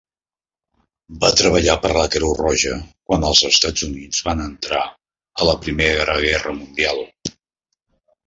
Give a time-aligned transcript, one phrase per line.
[1.23, 2.77] Va treballar per la Creu Roja
[3.11, 4.81] quan els Estats Units van entrar
[5.43, 7.05] a la Primera Guerra Mundial.